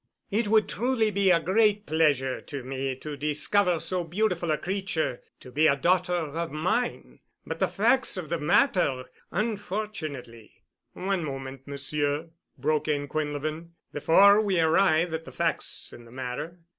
It 0.31 0.47
would 0.47 0.67
truly 0.67 1.11
be 1.11 1.29
a 1.29 1.39
great 1.39 1.85
pleasure 1.85 2.41
to 2.41 2.63
me 2.63 2.95
to 2.95 3.15
discover 3.15 3.79
so 3.79 4.03
beautiful 4.03 4.49
a 4.49 4.57
creature 4.57 5.21
to 5.41 5.51
be 5.51 5.67
a 5.67 5.75
daughter 5.75 6.15
of 6.15 6.49
mine, 6.51 7.19
but 7.45 7.59
the 7.59 7.67
facts 7.67 8.17
of 8.17 8.29
the 8.29 8.39
matter 8.39 9.05
unfortunately——" 9.29 10.63
"One 10.93 11.23
moment, 11.23 11.67
Monsieur," 11.67 12.31
broke 12.57 12.87
in 12.87 13.07
Quinlevin, 13.09 13.73
"before 13.93 14.41
we 14.41 14.59
arrive 14.59 15.13
at 15.13 15.23
the 15.25 15.31
facts 15.31 15.93
in 15.93 16.05
the 16.05 16.11
matter. 16.11 16.57